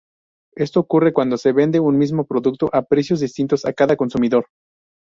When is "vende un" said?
1.53-1.95